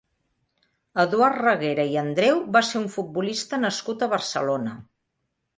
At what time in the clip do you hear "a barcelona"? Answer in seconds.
4.07-4.79